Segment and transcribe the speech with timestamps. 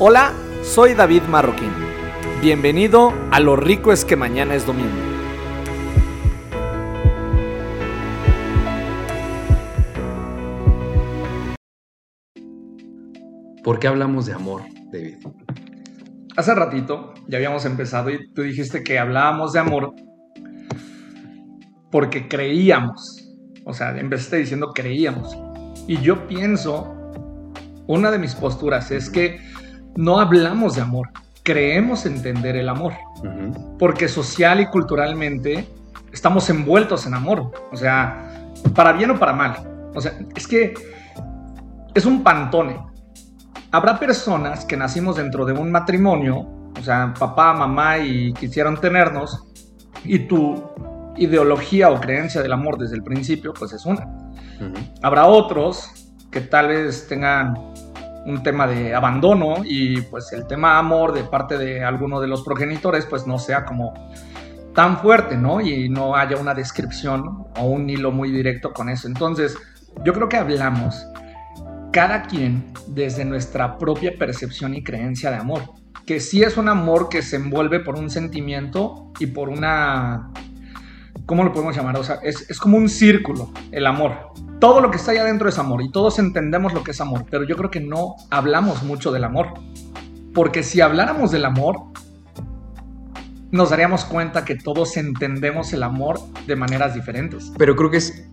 [0.00, 1.72] Hola, soy David Marroquín.
[2.40, 4.92] Bienvenido a Lo rico es que mañana es domingo.
[13.64, 15.16] ¿Por qué hablamos de amor, David?
[16.36, 19.94] Hace ratito ya habíamos empezado y tú dijiste que hablábamos de amor
[21.90, 23.34] porque creíamos.
[23.64, 25.36] O sea, empezaste diciendo creíamos.
[25.88, 26.94] Y yo pienso,
[27.88, 29.40] una de mis posturas es que
[29.98, 31.08] no hablamos de amor,
[31.42, 32.92] creemos entender el amor.
[33.80, 35.68] Porque social y culturalmente
[36.12, 37.50] estamos envueltos en amor.
[37.72, 39.56] O sea, para bien o para mal.
[39.96, 40.72] O sea, es que
[41.92, 42.80] es un pantone.
[43.72, 46.46] Habrá personas que nacimos dentro de un matrimonio,
[46.78, 49.48] o sea, papá, mamá y quisieron tenernos,
[50.04, 50.62] y tu
[51.16, 54.06] ideología o creencia del amor desde el principio, pues es una.
[55.02, 57.56] Habrá otros que tal vez tengan
[58.28, 62.42] un tema de abandono y pues el tema amor de parte de alguno de los
[62.42, 63.94] progenitores pues no sea como
[64.74, 65.60] tan fuerte, ¿no?
[65.60, 69.08] Y no haya una descripción o un hilo muy directo con eso.
[69.08, 69.56] Entonces,
[70.04, 71.04] yo creo que hablamos
[71.92, 75.62] cada quien desde nuestra propia percepción y creencia de amor.
[76.06, 80.30] Que sí es un amor que se envuelve por un sentimiento y por una
[81.28, 81.96] ¿cómo lo podemos llamar?
[81.98, 84.32] O sea, es, como un círculo, el amor.
[84.58, 87.26] Todo lo que está allá adentro es amor y todos entendemos lo que es amor,
[87.30, 89.48] pero yo creo que no hablamos mucho del amor.
[90.32, 91.82] Porque si habláramos del amor,
[93.50, 97.52] nos daríamos cuenta que todos entendemos el amor de maneras diferentes.
[97.58, 98.30] Pero creo que es,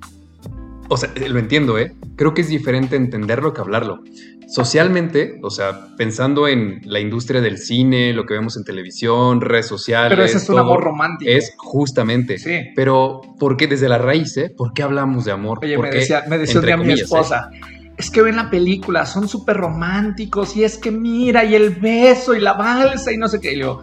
[0.88, 1.94] o sea, lo entiendo, ¿eh?
[2.16, 4.02] Creo que es diferente entenderlo que hablarlo
[4.48, 9.68] socialmente, o sea, pensando en la industria del cine, lo que vemos en televisión, redes
[9.68, 10.10] sociales.
[10.12, 11.32] Pero ese es un amor romántico.
[11.32, 12.38] Es justamente.
[12.38, 12.60] Sí.
[12.76, 14.54] Pero, ¿por qué desde la raíz, eh?
[14.56, 15.60] ¿Por qué hablamos de amor?
[15.62, 17.50] Oye, me decía, me decía mi esposa.
[17.98, 22.36] Es que ven la película, son súper románticos y es que mira, y el beso
[22.36, 23.54] y la balsa y no sé qué.
[23.54, 23.82] Y yo,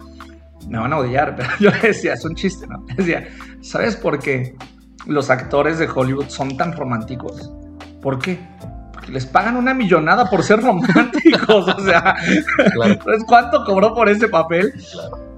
[0.69, 2.85] me van a odiar, pero yo decía, es un chiste, ¿no?
[2.95, 3.27] Decía,
[3.61, 4.55] ¿sabes por qué
[5.05, 7.51] los actores de Hollywood son tan románticos?
[8.01, 8.39] ¿Por qué?
[9.09, 11.67] les pagan una millonada por ser románticos.
[11.67, 12.15] o sea,
[13.27, 14.73] ¿cuánto cobró por ese papel?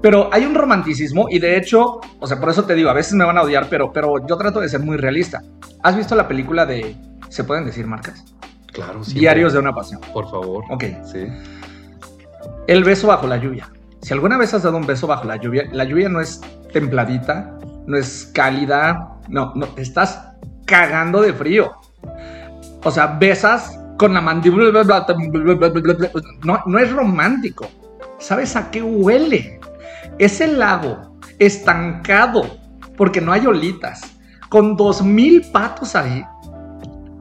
[0.02, 3.14] Pero hay un romanticismo y de hecho, o sea, por eso te digo, a veces
[3.14, 5.42] me van a odiar, pero, pero yo trato de ser muy realista.
[5.84, 6.96] ¿Has visto la película de,
[7.30, 8.24] ¿se pueden decir marcas?
[8.68, 9.20] Claro, sí.
[9.20, 10.02] Diarios de una pasión.
[10.14, 10.64] Por favor.
[10.70, 10.84] Ok.
[11.06, 11.28] Sí.
[12.68, 13.70] El beso bajo la lluvia.
[14.02, 17.55] Si alguna vez has dado un beso bajo la lluvia, la lluvia no es templadita,
[17.88, 20.20] no es cálida, no, no, estás
[20.66, 21.72] cagando de frío.
[22.84, 24.84] O sea, besas con la mandíbula.
[26.44, 27.68] No, no es romántico.
[28.20, 29.60] ¿Sabes a qué huele?
[30.18, 34.02] Ese lago estancado porque no hay olitas,
[34.50, 36.24] con dos mil patos ahí,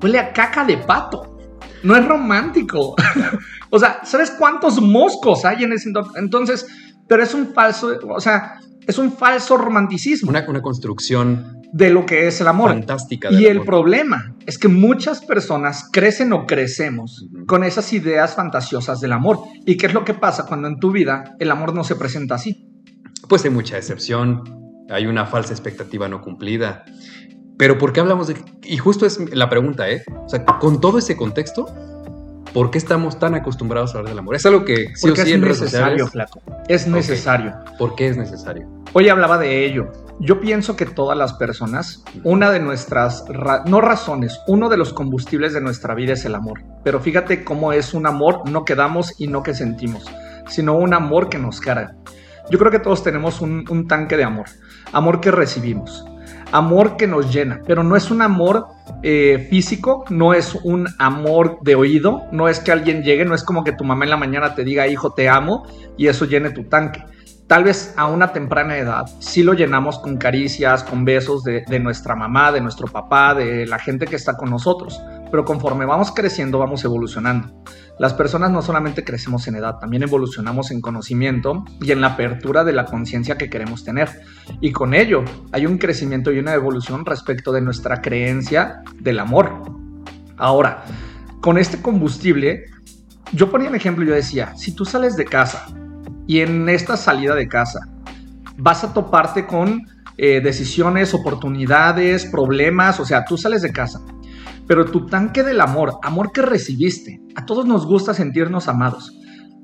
[0.03, 1.39] huele a caca de pato.
[1.83, 2.95] No es romántico.
[3.71, 6.67] o sea, ¿sabes cuántos moscos hay en ese entonces?
[7.07, 10.31] Pero es un falso, o sea, es un falso romanticismo.
[10.31, 12.71] Una, una construcción de lo que es el amor.
[12.71, 13.33] Fantástica.
[13.33, 19.13] Y el problema es que muchas personas crecen o crecemos con esas ideas fantasiosas del
[19.13, 19.41] amor.
[19.67, 22.37] ¿Y qué es lo que pasa cuando en tu vida el amor no se presenta
[22.37, 22.69] así?
[23.29, 24.43] Pues hay mucha decepción,
[24.91, 26.85] hay una falsa expectativa no cumplida.
[27.57, 28.37] Pero ¿por qué hablamos de...?
[28.63, 30.05] Y justo es la pregunta, ¿eh?
[30.25, 31.67] O sea, con todo ese contexto,
[32.55, 34.37] ¿por qué estamos tan acostumbrados a hablar del amor?
[34.37, 36.41] Es algo que sí o sí es necesario, flaco.
[36.69, 37.53] Es necesario.
[37.79, 38.67] ¿Por qué es necesario?
[38.95, 39.91] Hoy hablaba de ello.
[40.21, 43.25] Yo pienso que todas las personas, una de nuestras,
[43.67, 46.63] no razones, uno de los combustibles de nuestra vida es el amor.
[46.85, 50.05] Pero fíjate cómo es un amor no que damos y no que sentimos,
[50.49, 51.97] sino un amor que nos carga.
[52.51, 54.47] Yo creo que todos tenemos un, tanque de amor,
[54.93, 56.05] amor que recibimos,
[56.55, 58.69] amor que nos llena, pero no es un amor
[59.03, 63.43] eh, físico, no es un amor de oído, no es que alguien llegue, no es
[63.43, 65.67] como que tu mamá en la mañana te diga, hijo, te amo,
[65.97, 67.05] y eso llene tu tanque
[67.47, 72.15] tal vez a una temprana edad sí lo llenamos con caricias, con besos de, nuestra
[72.15, 75.01] mamá, de nuestro papá, de la gente que está con nosotros.
[75.35, 77.65] Pero conforme vamos creciendo, vamos evolucionando.
[77.99, 82.63] Las personas no solamente crecemos en edad, también evolucionamos en conocimiento y en la apertura
[82.63, 84.09] de la conciencia que queremos tener.
[84.61, 89.61] Y con ello hay un crecimiento y una evolución respecto de nuestra creencia del amor.
[90.37, 90.85] Ahora,
[91.41, 92.67] con este combustible,
[93.33, 95.67] yo ponía un ejemplo, yo decía, si tú sales de casa
[96.29, 97.81] y en esta salida de casa
[98.57, 99.83] vas a toparte con
[100.17, 104.01] eh, decisiones, oportunidades, problemas, o sea, tú sales de casa,
[104.67, 109.13] pero tu tanque del amor, amor que recibiste, a todos nos gusta sentirnos amados.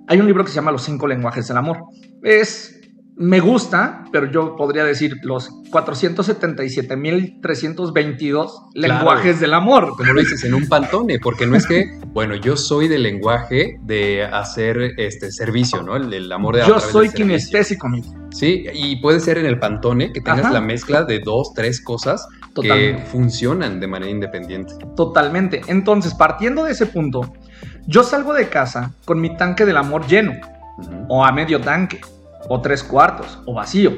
[0.09, 1.85] Hay un libro que se llama Los cinco lenguajes del amor.
[2.23, 2.80] Es
[3.21, 9.95] me gusta, pero yo podría decir los 477.322 lenguajes del amor.
[9.95, 13.77] Como lo dices, en un pantone, porque no es que, bueno, yo soy del lenguaje
[13.83, 15.97] de hacer este servicio, ¿no?
[15.97, 17.89] El, amor de Yo soy kinestésico.
[18.31, 22.27] Sí, y puede ser en el pantone que tengas la mezcla de dos, tres cosas
[22.55, 24.73] que funcionan de manera independiente.
[24.97, 25.61] Totalmente.
[25.67, 27.35] Entonces, partiendo de ese punto,
[27.87, 30.33] yo salgo de casa con mi tanque del amor lleno
[31.09, 32.01] o a medio tanque
[32.49, 33.93] o tres cuartos, o vacío.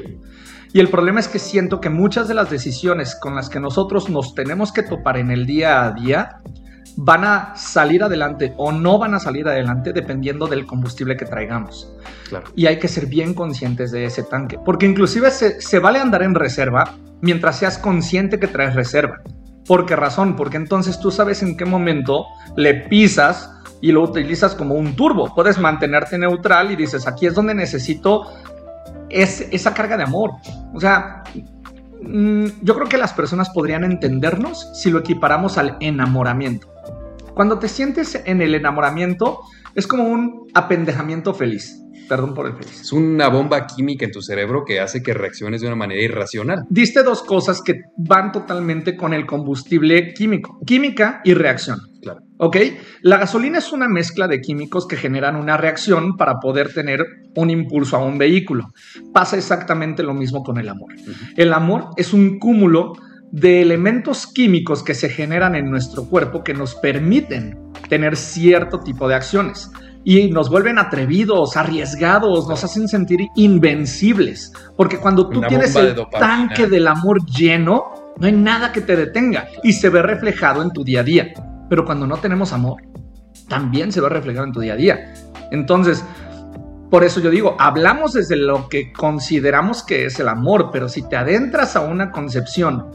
[0.73, 4.09] Y el problema es que siento que muchas de las decisiones con las que nosotros
[4.09, 6.37] nos tenemos que topar en el día a día
[6.95, 11.91] van a salir adelante o no van a salir adelante dependiendo del combustible que traigamos.
[12.55, 16.23] Y hay que ser bien conscientes de ese tanque, porque inclusive se, se vale andar
[16.23, 19.21] en reserva mientras seas consciente que traes reserva.
[19.67, 20.35] ¿Por qué razón?
[20.35, 22.25] Porque entonces tú sabes en qué momento
[22.57, 23.49] le pisas
[23.83, 25.35] y lo utilizas como un turbo.
[25.35, 28.31] Puedes mantenerte neutral y dices, aquí es donde necesito
[29.09, 30.31] esa carga de amor.
[30.73, 31.21] O sea,
[32.01, 36.73] mm, yo creo que las personas podrían entendernos si lo equiparamos al enamoramiento.
[37.33, 39.41] Cuando te sientes en el enamoramiento,
[39.75, 41.82] es como un apendejamiento feliz.
[42.07, 42.53] Perdón por el.
[42.59, 46.63] Es una bomba química en tu cerebro que hace que reacciones de una manera irracional.
[46.69, 50.59] Diste dos cosas que van totalmente con el combustible químico.
[50.65, 51.79] Química y reacción.
[52.01, 52.19] Claro.
[52.37, 52.57] ¿Ok?
[53.01, 57.05] La gasolina es una mezcla de químicos que generan una reacción para poder tener
[57.35, 58.65] un impulso a un vehículo.
[59.13, 60.93] Pasa exactamente lo mismo con el amor.
[61.37, 62.93] El amor es un cúmulo
[63.31, 67.57] de elementos químicos que se generan en nuestro cuerpo que nos permiten
[67.89, 69.71] tener cierto tipo de acciones
[70.03, 74.51] y nos vuelven atrevidos, arriesgados, nos hacen sentir invencibles.
[74.75, 79.47] Porque cuando tú tienes el tanque del amor lleno, no hay nada que te detenga
[79.63, 81.33] y se ve reflejado en tu día a día.
[81.69, 82.81] Pero cuando no tenemos amor,
[83.47, 85.13] también se ve reflejado en tu día a día.
[85.51, 86.03] Entonces,
[86.89, 91.01] por eso yo digo, hablamos desde lo que consideramos que es el amor, pero si
[91.07, 92.91] te adentras a una concepción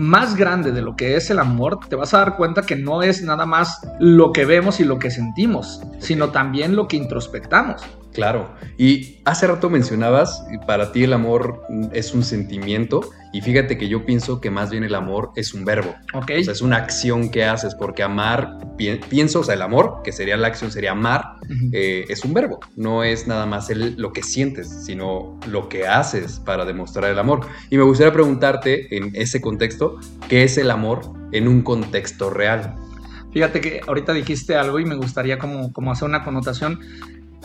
[0.00, 3.02] más grande de lo que es el amor, te vas a dar cuenta que no
[3.02, 7.82] es nada más lo que vemos y lo que sentimos, sino también lo que introspectamos.
[8.12, 11.62] Claro, y hace rato mencionabas, para ti el amor
[11.92, 13.02] es un sentimiento,
[13.32, 15.94] y fíjate que yo pienso que más bien el amor es un verbo.
[16.14, 16.32] Ok.
[16.40, 18.58] O sea, es una acción que haces, porque amar,
[19.08, 21.36] pienso, o sea, el amor, que sería la acción, sería amar,
[21.72, 22.58] eh, es un verbo.
[22.76, 27.18] No es nada más el, lo que sientes, sino lo que haces para demostrar el
[27.18, 27.46] amor.
[27.70, 29.98] Y me gustaría preguntarte en ese contexto,
[30.28, 32.74] ¿qué es el amor en un contexto real?
[33.32, 36.80] Fíjate que ahorita dijiste algo y me gustaría como, como hacer una connotación.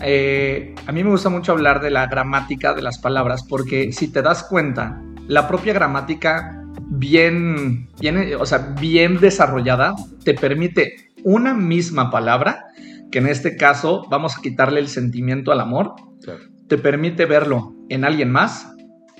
[0.01, 4.11] Eh, a mí me gusta mucho hablar de la gramática de las palabras porque si
[4.11, 11.53] te das cuenta, la propia gramática bien, bien, o sea, bien desarrollada te permite una
[11.53, 12.65] misma palabra,
[13.11, 15.95] que en este caso vamos a quitarle el sentimiento al amor,
[16.67, 18.71] te permite verlo en alguien más,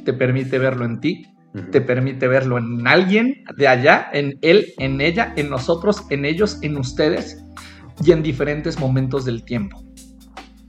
[0.04, 1.26] te permite verlo en ti,
[1.72, 6.60] te permite verlo en alguien de allá, en él, en ella, en nosotros, en ellos,
[6.62, 7.44] en ustedes
[8.04, 9.84] y en diferentes momentos del tiempo.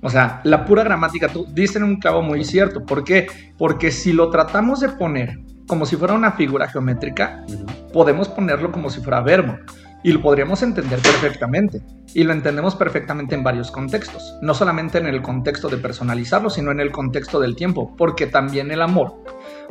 [0.03, 2.85] O sea, la pura gramática, tú dicen un clavo muy cierto.
[2.85, 3.27] ¿Por qué?
[3.59, 7.45] Porque si lo tratamos de poner como si fuera una figura geométrica,
[7.93, 9.57] podemos ponerlo como si fuera verbo
[10.03, 11.83] y lo podríamos entender perfectamente.
[12.15, 16.71] Y lo entendemos perfectamente en varios contextos, no solamente en el contexto de personalizarlo, sino
[16.71, 19.25] en el contexto del tiempo, porque también el amor,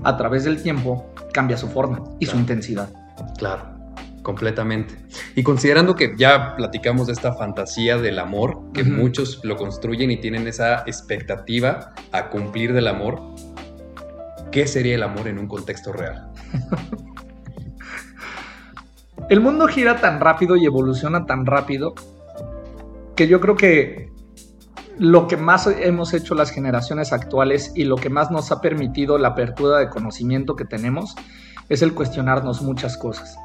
[0.04, 2.89] a través del tiempo, cambia su forma y su intensidad.
[3.38, 3.75] Claro.
[4.25, 4.95] Completamente.
[5.36, 10.18] Y considerando que ya platicamos de esta fantasía del amor, que muchos lo construyen y
[10.18, 13.22] tienen esa expectativa a cumplir del amor,
[14.51, 16.32] ¿qué sería el amor en un contexto real?
[19.29, 21.94] el mundo gira tan rápido y evoluciona tan rápido
[23.15, 24.10] que yo creo que
[24.98, 29.20] lo que más hemos hecho las generaciones actuales y lo que más nos ha permitido
[29.20, 31.13] la apertura de conocimiento que tenemos
[31.70, 33.38] es el cuestionarnos muchas cosas.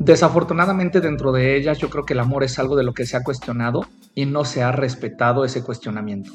[0.00, 3.18] Desafortunadamente dentro de ellas yo creo que el amor es algo de lo que se
[3.18, 3.82] ha cuestionado
[4.14, 6.32] y no se ha respetado ese cuestionamiento.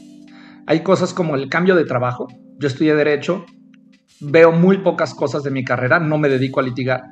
[0.68, 2.28] Hay cosas como el cambio de trabajo.
[2.60, 3.44] Yo estudié derecho,
[4.22, 7.06] veo muy pocas cosas de mi carrera, no me dedico a litigar,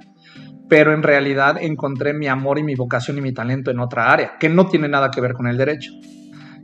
[0.70, 4.34] pero en realidad encontré mi amor y mi vocación y mi talento en otra área,
[4.40, 5.92] que no tiene nada que ver con el derecho.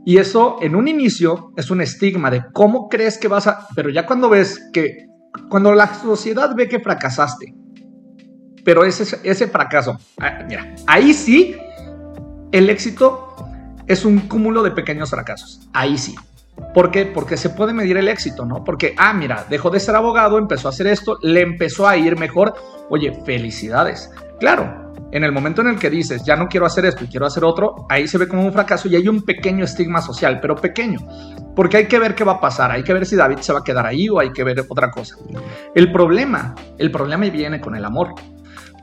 [0.06, 3.66] Y eso en un inicio es un estigma de cómo crees que vas a...
[3.74, 5.08] Pero ya cuando ves que...
[5.48, 7.59] Cuando la sociedad ve que fracasaste
[8.64, 11.56] pero ese, fracaso, ah, mira, ahí sí,
[12.52, 13.34] el éxito
[13.86, 15.68] es un cúmulo de pequeños fracasos.
[15.72, 16.14] Ahí sí.
[16.74, 17.06] ¿Por qué?
[17.06, 18.62] Porque se puede medir el éxito, ¿no?
[18.62, 22.18] Porque, ah, mira, dejó de ser abogado, empezó a hacer esto, le empezó a ir
[22.18, 22.54] mejor.
[22.88, 24.10] Oye, felicidades.
[24.38, 27.26] Claro, En el momento en el que dices, ya no quiero hacer esto y quiero
[27.26, 30.54] hacer otro, ahí se ve como un fracaso y hay un pequeño estigma social, pero
[30.54, 31.00] pequeño,
[31.56, 33.58] porque hay que ver qué va a pasar, hay que ver si David se va
[33.58, 35.16] a quedar ahí o hay que ver otra cosa.
[35.74, 38.14] El problema, el problema viene con el amor.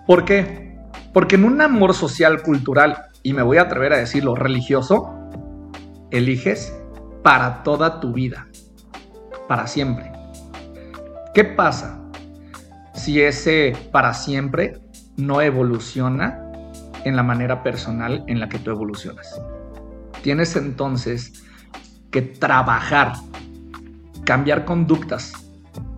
[0.07, 0.79] ¿Por qué?
[1.13, 5.13] Porque en un amor social, cultural, y me voy a atrever a decirlo, religioso,
[6.11, 6.73] eliges
[7.23, 8.47] para toda tu vida,
[9.47, 10.11] para siempre.
[11.33, 12.01] ¿Qué pasa
[12.93, 14.79] si ese para siempre
[15.17, 16.43] no evoluciona
[17.03, 19.41] en la manera personal en la que tú evolucionas.
[20.21, 21.43] Tienes entonces
[22.11, 23.13] que trabajar,
[24.25, 25.33] cambiar conductas,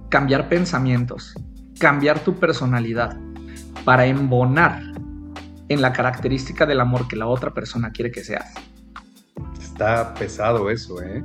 [0.10, 1.34] cambiar pensamientos,
[1.80, 3.18] cambiar tu personalidad
[3.86, 4.82] para embonar
[5.70, 8.54] en la característica del amor que la otra persona quiere que seas.
[9.62, 11.24] Está pesado eso, ¿eh?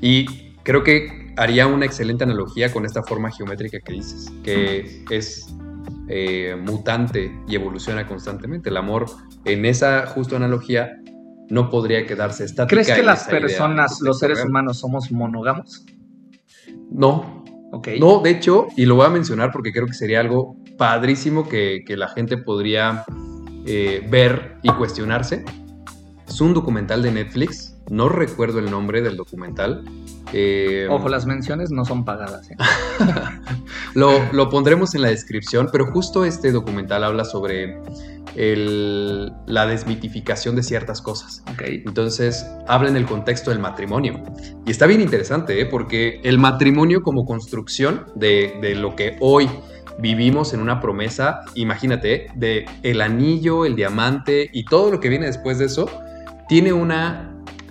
[0.00, 5.46] Y creo que haría una excelente analogía con esta forma geométrica que dices, que es
[6.08, 8.68] eh, mutante y evoluciona constantemente.
[8.68, 9.06] El amor,
[9.44, 10.90] en esa justa analogía,
[11.48, 12.80] no podría quedarse estático.
[12.80, 15.84] ¿Crees que las personas, los seres humanos, somos monógamos?
[16.90, 17.44] No.
[17.72, 18.00] Okay.
[18.00, 21.84] No, de hecho, y lo voy a mencionar porque creo que sería algo padrísimo que,
[21.88, 23.04] la gente podría
[23.66, 25.44] eh, ver y cuestionarse.
[26.26, 29.84] Es un documental de Netflix, no recuerdo el nombre del documental,
[30.32, 32.50] eh, Ojo, las menciones no son pagadas.
[32.50, 32.56] ¿eh?
[33.94, 37.78] lo, pondremos en la descripción, pero justo este documental habla sobre
[38.34, 41.42] la desmitificación de ciertas cosas.
[41.58, 44.22] Entonces, habla en el contexto del matrimonio.
[44.64, 49.50] Y está bien interesante, porque el matrimonio como construcción de, de lo que hoy
[49.98, 55.26] vivimos en una promesa, imagínate, de el anillo, el diamante y todo lo que viene
[55.26, 55.90] después de eso,
[56.48, 57.26] tiene una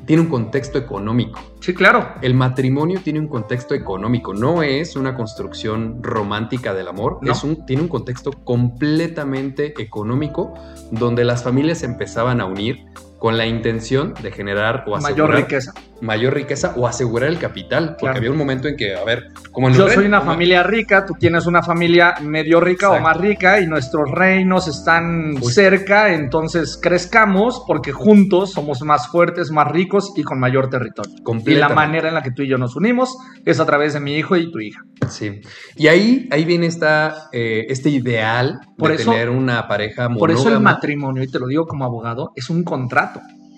[0.09, 1.39] tiene un contexto económico.
[1.59, 2.15] Sí, claro.
[2.23, 7.63] El matrimonio tiene un contexto económico, no es una construcción romántica del amor, es un,
[7.67, 10.55] tiene un contexto completamente económico
[10.89, 12.87] donde las familias empezaban a unir
[13.19, 15.73] con la intención de generar o asegurar mayor riqueza.
[16.01, 17.97] Mayor riqueza o asegurar el capital.
[17.99, 21.05] Porque había un momento en que, a ver, como en Yo soy una familia rica,
[21.05, 26.79] tú tienes una familia medio rica o más rica y nuestros reinos están cerca, entonces
[26.81, 31.13] crezcamos porque juntos somos más fuertes, más ricos y con mayor territorio.
[31.45, 33.99] Y la manera en la que tú y yo nos unimos es a través de
[33.99, 34.81] mi hijo y tu hija.
[35.09, 35.41] Sí.
[35.75, 40.19] Y ahí, ahí viene esta, eh, este ideal de tener una pareja monógama.
[40.19, 43.08] Por eso el matrimonio, y te lo digo como abogado, es un contrato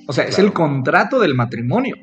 [0.07, 1.95] o sea, es el contrato del matrimonio.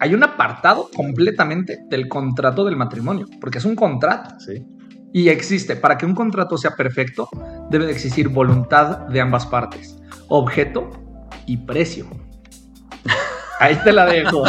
[0.00, 4.38] Hay un apartado completamente del contrato del matrimonio, porque es un contrato.
[4.40, 4.64] Sí.
[5.12, 7.28] Y existe, para que un contrato sea perfecto,
[7.70, 9.96] debe de existir voluntad de ambas partes,
[10.28, 10.90] objeto
[11.46, 12.06] y precio.
[13.60, 14.44] Ahí te la dejo.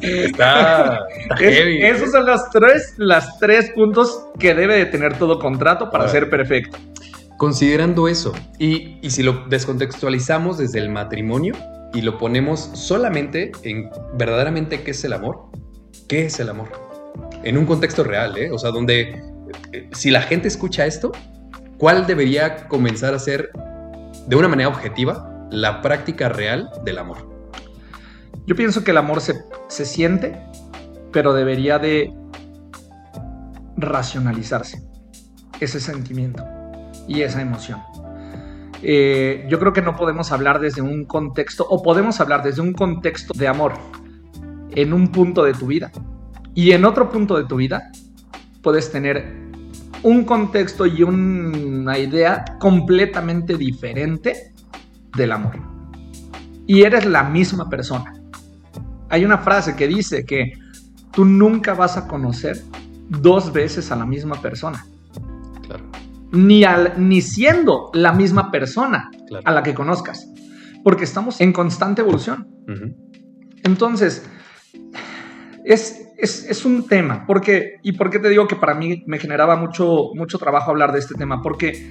[0.00, 1.00] Está,
[1.40, 6.30] esos son los tres, las tres puntos que debe de tener todo contrato para ser
[6.30, 6.78] perfecto.
[7.36, 11.54] Considerando eso, y, si lo descontextualizamos desde el matrimonio
[11.92, 15.46] y lo ponemos solamente en verdaderamente qué es el amor,
[16.08, 16.70] ¿qué es el amor?
[17.42, 18.50] En un contexto real, ¿eh?
[18.52, 19.20] O sea, donde
[19.72, 21.10] eh, si la gente escucha esto,
[21.76, 23.50] ¿cuál debería comenzar a ser,
[24.28, 27.28] de una manera objetiva, la práctica real del amor?
[28.46, 29.34] Yo pienso que el amor se,
[29.68, 30.40] se siente,
[31.12, 32.12] pero debería de
[33.76, 34.82] racionalizarse
[35.60, 36.44] ese sentimiento
[37.08, 37.80] y esa emoción.
[38.82, 42.72] Eh, yo creo que no podemos hablar desde un contexto, o podemos hablar desde un
[42.74, 43.72] contexto de amor
[44.72, 45.90] en un punto de tu vida.
[46.54, 47.90] Y en otro punto de tu vida
[48.62, 49.44] puedes tener
[50.02, 54.52] un contexto y una idea completamente diferente
[55.16, 55.56] del amor.
[56.66, 58.12] Y eres la misma persona.
[59.08, 60.52] Hay una frase que dice que
[61.10, 62.62] tú nunca vas a conocer
[63.08, 64.84] dos veces a la misma persona
[66.34, 69.10] ni, al, ni siendo la misma persona
[69.44, 70.28] a la que conozcas,
[70.82, 72.48] porque estamos en constante evolución.
[73.62, 74.28] Entonces,
[75.64, 79.56] es, es, un tema, porque, ¿y por qué te digo que para mí me generaba
[79.56, 81.40] mucho, mucho trabajo hablar de este tema?
[81.42, 81.90] Porque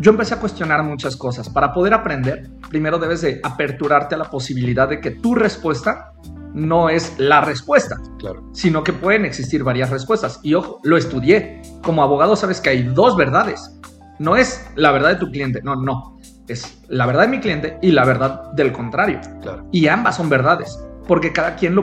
[0.00, 1.48] yo empecé a cuestionar muchas cosas.
[1.48, 6.12] Para poder aprender, primero debes de aperturarte a la posibilidad de que tu respuesta
[6.54, 8.48] no es la respuesta, claro.
[8.52, 10.40] sino que pueden existir varias respuestas.
[10.42, 11.60] Y ojo, lo estudié.
[11.82, 13.78] Como abogado sabes que hay dos verdades.
[14.18, 16.16] No es la verdad de tu cliente, no, no.
[16.46, 19.20] Es la verdad de mi cliente y la verdad del contrario.
[19.42, 19.66] Claro.
[19.72, 21.82] Y ambas son verdades, porque cada quien lo,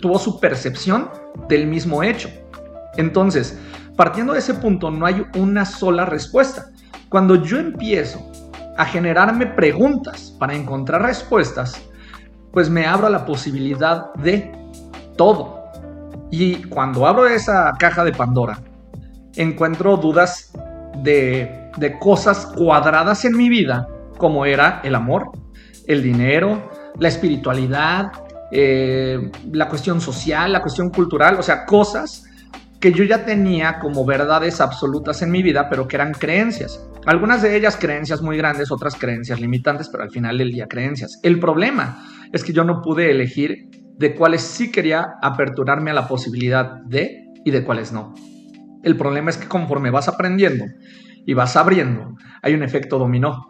[0.00, 1.08] tuvo su percepción
[1.48, 2.28] del mismo hecho.
[2.96, 3.58] Entonces,
[3.96, 6.66] partiendo de ese punto, no hay una sola respuesta.
[7.08, 8.20] Cuando yo empiezo
[8.76, 11.80] a generarme preguntas para encontrar respuestas,
[12.54, 14.50] pues me abro la posibilidad de
[15.16, 15.62] todo.
[16.30, 18.58] Y cuando abro esa caja de Pandora,
[19.36, 20.52] encuentro dudas
[21.02, 25.32] de de cosas cuadradas en mi vida, como era el amor,
[25.86, 28.12] el dinero, la espiritualidad,
[28.50, 32.24] eh, la cuestión social, la cuestión cultural, o sea, cosas
[32.78, 36.80] que yo ya tenía como verdades absolutas en mi vida, pero que eran creencias.
[37.06, 41.20] Algunas de ellas creencias muy grandes, otras creencias limitantes, pero al final del día creencias.
[41.22, 43.68] El problema es que yo no pude elegir
[43.98, 48.14] de cuáles sí quería aperturarme a la posibilidad de y de cuáles no.
[48.82, 50.64] El problema es que conforme vas aprendiendo
[51.26, 53.48] y vas abriendo, hay un efecto dominó,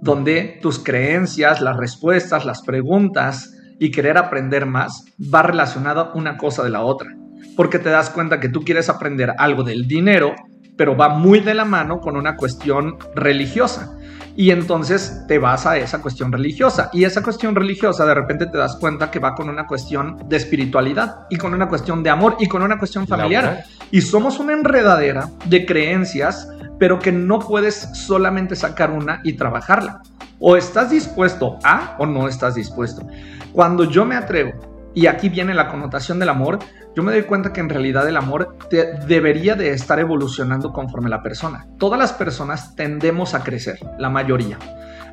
[0.00, 6.64] donde tus creencias, las respuestas, las preguntas y querer aprender más va relacionada una cosa
[6.64, 7.14] de la otra.
[7.56, 10.34] Porque te das cuenta que tú quieres aprender algo del dinero,
[10.76, 13.96] pero va muy de la mano con una cuestión religiosa.
[14.38, 16.90] Y entonces te vas a esa cuestión religiosa.
[16.92, 20.36] Y esa cuestión religiosa de repente te das cuenta que va con una cuestión de
[20.36, 23.64] espiritualidad y con una cuestión de amor y con una cuestión familiar.
[23.90, 30.02] Y somos una enredadera de creencias, pero que no puedes solamente sacar una y trabajarla.
[30.38, 33.06] O estás dispuesto a o no estás dispuesto.
[33.52, 36.58] Cuando yo me atrevo, y aquí viene la connotación del amor,
[36.96, 38.56] yo me doy cuenta que en realidad el amor
[39.06, 41.66] debería de estar evolucionando conforme la persona.
[41.78, 44.58] Todas las personas tendemos a crecer, la mayoría.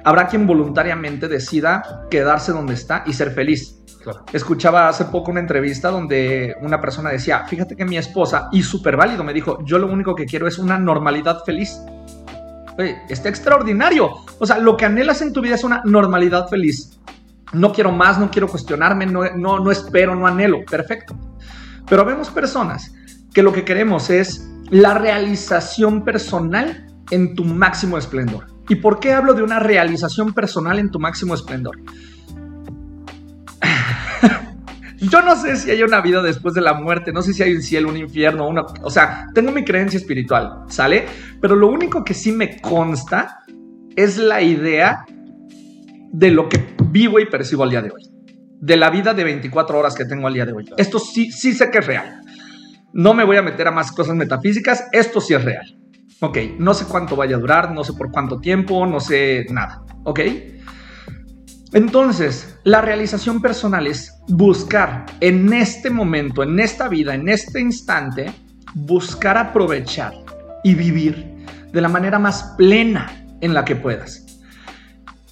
[0.05, 3.83] Habrá quien voluntariamente decida quedarse donde está y ser feliz.
[4.31, 8.95] Escuchaba hace poco una entrevista donde una persona decía, fíjate que mi esposa, y súper
[8.95, 11.77] válido, me dijo, yo lo único que quiero es una normalidad feliz.
[13.09, 14.11] está extraordinario.
[14.39, 16.97] O sea, lo que anhelas en tu vida es una normalidad feliz.
[17.53, 20.65] No quiero más, no quiero cuestionarme, no, no, no espero, no anhelo.
[20.65, 21.15] Perfecto.
[21.87, 22.93] Pero vemos personas
[23.33, 28.47] que lo que queremos es la realización personal en tu máximo esplendor.
[28.69, 31.77] ¿Y por qué hablo de una realización personal en tu máximo esplendor?
[34.97, 37.53] Yo no sé si hay una vida después de la muerte, no sé si hay
[37.55, 41.05] un cielo, un infierno, una, o sea, tengo mi creencia espiritual, ¿sale?
[41.41, 43.39] Pero lo único que sí me consta
[43.95, 45.05] es la idea
[46.13, 46.59] de lo que
[46.93, 48.13] vivo y percibo al día de hoy
[48.63, 50.69] de la vida de 24 horas que tengo al día de hoy.
[50.77, 52.21] Esto sí, sí sé que es real.
[52.93, 55.77] No me voy a meter a más cosas metafísicas, esto sí es real.
[56.21, 59.83] Ok, no sé cuánto vaya a durar, no sé por cuánto tiempo, no sé nada.
[60.05, 60.21] Ok.
[61.73, 68.31] Entonces, la realización personal es buscar en este momento, en esta vida, en este instante,
[68.75, 70.13] buscar aprovechar
[70.63, 74.32] y vivir de la manera más plena en la que puedas.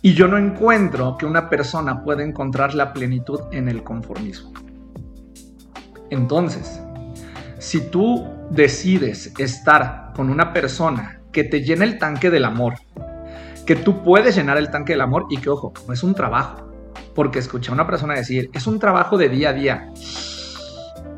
[0.04, 4.52] Y yo no encuentro que una persona pueda encontrar la plenitud en el conformismo.
[6.10, 6.82] Entonces,
[7.60, 12.74] si tú decides estar con una persona que te llene el tanque del amor,
[13.66, 16.72] que tú puedes llenar el tanque del amor y que, ojo, no es un trabajo,
[17.14, 19.90] porque escuché a una persona decir, es un trabajo de día a día.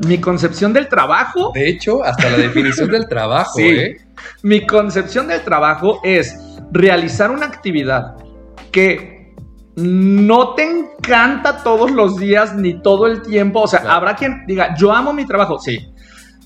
[0.06, 1.54] Mi concepción del trabajo...
[1.54, 3.98] De hecho, hasta la definición del trabajo, sí, ¿eh?
[4.42, 6.38] Mi concepción del trabajo es
[6.72, 8.18] realizar una actividad
[8.74, 9.34] que
[9.78, 13.62] no te encanta todos los días ni todo el tiempo.
[13.62, 15.58] O sea, habrá quien diga, yo amo mi trabajo.
[15.60, 15.80] Sí,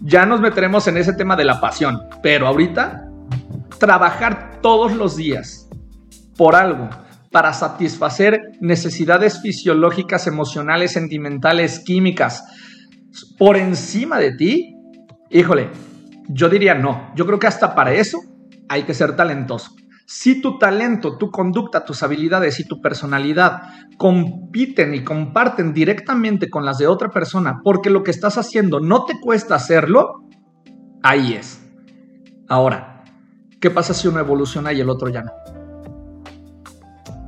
[0.02, 2.00] ya nos meteremos en ese tema de la pasión.
[2.22, 3.10] Pero ahorita,
[3.80, 5.68] trabajar todos los días
[6.38, 6.90] por algo
[7.32, 12.44] para satisfacer necesidades fisiológicas, emocionales, sentimentales, químicas,
[13.38, 14.76] por encima de ti,
[15.30, 15.70] híjole,
[16.30, 17.12] yo diría no.
[17.16, 18.20] Yo creo que hasta para eso
[18.70, 19.72] hay que ser talentoso.
[20.10, 23.64] Si tu talento, tu conducta, tus habilidades y tu personalidad
[23.98, 29.04] compiten y comparten directamente con las de otra persona porque lo que estás haciendo no
[29.04, 30.24] te cuesta hacerlo,
[31.04, 31.62] ahí es.
[32.48, 33.04] Ahora,
[33.60, 35.32] ¿qué pasa si uno evoluciona y el otro ya no?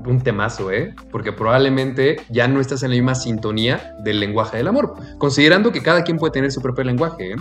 [0.06, 0.96] un temazo, ¿eh?
[1.12, 5.84] Porque probablemente ya no estás en la misma sintonía del lenguaje del amor, considerando que
[5.84, 7.34] cada quien puede tener su propio lenguaje.
[7.34, 7.36] ¿eh?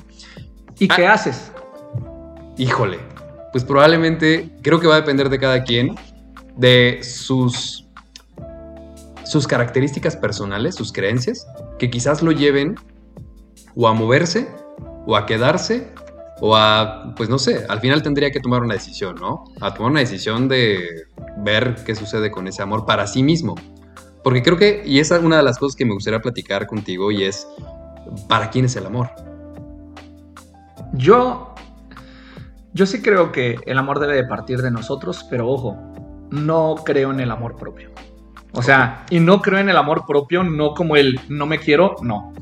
[0.80, 1.14] ¿Y qué ah.
[1.14, 1.52] haces?
[2.56, 2.98] Híjole,
[3.52, 5.94] pues probablemente creo que va a depender de cada quien,
[6.56, 7.86] de sus,
[9.24, 11.46] sus características personales, sus creencias,
[11.78, 12.76] que quizás lo lleven
[13.74, 14.48] o a moverse,
[15.06, 15.92] o a quedarse,
[16.40, 19.44] o a, pues no sé, al final tendría que tomar una decisión, ¿no?
[19.60, 21.04] A tomar una decisión de
[21.38, 23.54] ver qué sucede con ese amor para sí mismo.
[24.22, 27.10] Porque creo que, y esa es una de las cosas que me gustaría platicar contigo,
[27.10, 27.46] y es,
[28.28, 29.10] ¿para quién es el amor?
[30.92, 31.54] Yo
[32.72, 35.76] yo sí creo que el amor debe de partir de nosotros, pero ojo,
[36.30, 37.90] no creo en el amor propio.
[38.52, 41.96] O sea, y no creo en el amor propio, no como el no me quiero,
[42.02, 42.32] no.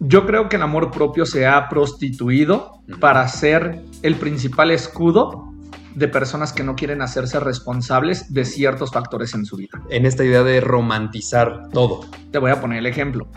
[0.00, 5.52] Yo creo que el amor propio se ha prostituido para ser el principal escudo
[5.94, 9.80] de personas que no quieren hacerse responsables de ciertos factores en su vida.
[9.90, 12.00] En esta idea de romantizar todo.
[12.32, 13.28] Te voy a poner el ejemplo.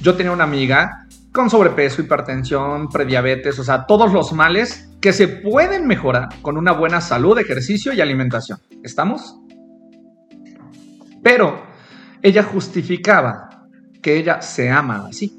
[0.00, 5.26] Yo tenía una amiga con sobrepeso, hipertensión, prediabetes, o sea, todos los males que se
[5.26, 8.60] pueden mejorar con una buena salud, ejercicio y alimentación.
[8.84, 9.36] ¿Estamos?
[11.22, 11.60] Pero
[12.22, 13.66] ella justificaba
[14.00, 15.36] que ella se ama así.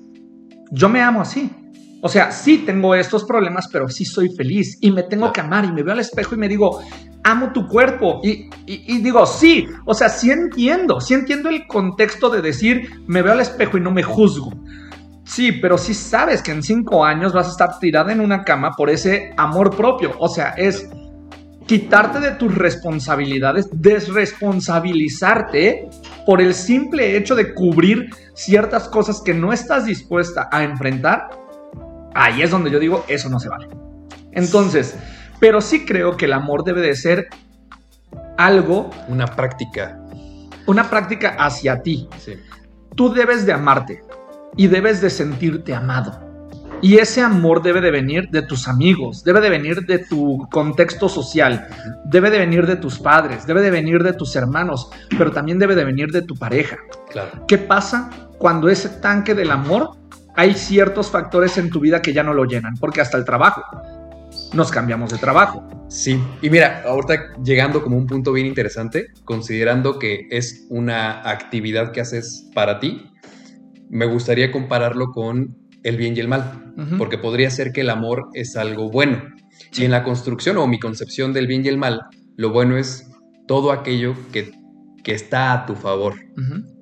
[0.69, 1.49] Yo me amo así.
[2.01, 5.63] O sea, sí tengo estos problemas, pero sí soy feliz y me tengo que amar
[5.63, 6.81] y me veo al espejo y me digo,
[7.23, 8.19] amo tu cuerpo.
[8.21, 8.49] Y,
[8.99, 13.39] digo, sí, o sea, sí entiendo, sí entiendo el contexto de decir, me veo al
[13.39, 14.51] espejo y no me juzgo.
[15.25, 18.71] Sí, pero sí sabes que en cinco años vas a estar tirada en una cama
[18.71, 20.11] por ese amor propio.
[20.19, 20.89] O sea, es
[21.65, 25.87] quitarte de tus responsabilidades, desresponsabilizarte
[26.25, 31.29] por el simple hecho de cubrir ciertas cosas que no estás dispuesta a enfrentar.
[32.13, 33.69] Ahí es donde yo digo, eso no se vale.
[34.33, 34.97] Entonces,
[35.39, 37.29] pero sí creo que el amor debe de ser
[38.37, 38.89] algo...
[39.07, 39.97] Una práctica.
[40.67, 42.09] Una práctica hacia ti.
[42.95, 44.01] Tú debes de amarte
[44.55, 46.19] y debes de sentirte amado.
[46.81, 51.07] Y ese amor debe de venir de tus amigos, debe de venir de tu contexto
[51.07, 51.65] social,
[52.03, 55.75] debe de venir de tus padres, debe de venir de tus hermanos, pero también debe
[55.75, 56.77] de venir de tu pareja.
[57.09, 57.45] Claro.
[57.47, 59.91] ¿Qué pasa cuando ese tanque del amor
[60.35, 62.75] hay ciertos factores en tu vida que ya no lo llenan?
[62.75, 63.63] Porque hasta el trabajo,
[64.53, 65.63] nos cambiamos de trabajo.
[65.87, 71.91] Sí, y mira, ahorita llegando como un punto bien interesante, considerando que es una actividad
[71.91, 73.12] que haces para ti,
[73.93, 78.29] me gustaría compararlo con el bien y el mal, porque podría ser que el amor
[78.33, 79.21] es algo bueno.
[79.77, 82.01] Y en la construcción o mi concepción del bien y el mal,
[82.35, 83.07] lo bueno es
[83.47, 84.51] todo aquello que,
[85.03, 86.15] que está a tu favor.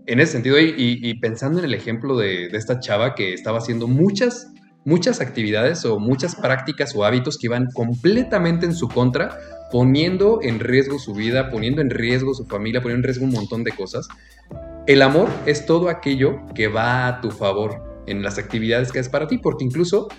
[0.06, 3.90] En ese sentido, y, pensando en el ejemplo de, de, esta chava que estaba haciendo
[3.90, 4.48] muchas,
[4.86, 9.38] muchas actividades o muchas prácticas o hábitos que iban completamente en su contra,
[9.70, 13.66] poniendo en riesgo su vida, poniendo en riesgo su familia, poniendo en riesgo un montón
[13.66, 14.08] de cosas.
[14.92, 19.08] El amor es todo aquello que va a tu favor en las actividades que es
[19.08, 20.10] para ti, porque incluso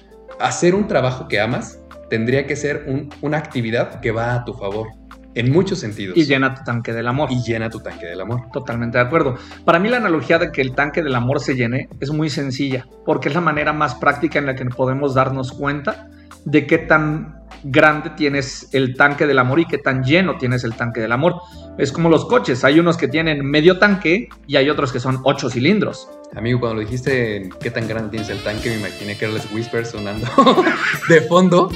[0.41, 2.87] hacer un trabajo que amas tendría que ser
[3.21, 4.89] una actividad que va a tu favor.
[5.35, 6.17] En muchos sentidos.
[6.17, 7.31] Y llena tu tanque del amor.
[7.31, 8.51] Y llena tu tanque del amor.
[8.51, 9.37] Totalmente de acuerdo.
[9.67, 12.87] Para mí la analogía de que el tanque del amor se llene es muy sencilla,
[13.05, 16.09] porque es la manera más práctica en la que podemos darnos cuenta
[16.47, 20.75] de qué tan grande tienes el tanque del amor y qué tan lleno tienes el
[20.75, 21.37] tanque del amor.
[21.79, 25.21] Es como los coches, hay unos que tienen medio tanque y hay otros que son
[25.25, 26.09] ocho cilindros.
[26.35, 29.51] Amigo, cuando lo dijiste qué tan grande tienes el tanque, me imaginé que era los
[29.53, 30.27] whispers sonando
[31.09, 31.71] de fondo.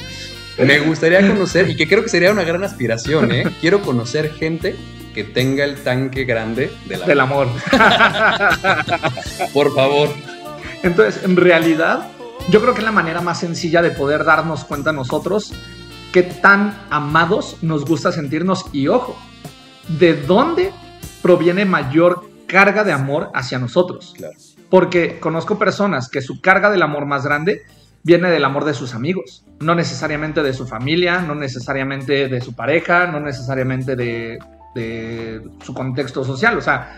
[0.57, 3.43] Me gustaría conocer, y que creo que sería una gran aspiración, ¿eh?
[3.61, 4.75] Quiero conocer gente
[5.13, 7.07] que tenga el tanque grande del amor.
[7.07, 7.47] Del amor.
[9.53, 10.09] Por favor.
[10.81, 12.07] Entonces, en realidad,
[12.49, 15.53] yo creo que es la manera más sencilla de poder darnos cuenta nosotros
[16.11, 19.17] qué tan amados nos gusta sentirnos y ojo,
[19.99, 20.71] de dónde
[21.21, 24.13] proviene mayor carga de amor hacia nosotros.
[24.69, 27.63] Porque conozco personas que su carga del amor más grande
[28.03, 32.55] viene del amor de sus amigos, no necesariamente de su familia, no necesariamente de su
[32.55, 34.39] pareja, no necesariamente de,
[35.63, 36.57] su contexto social.
[36.57, 36.95] O sea,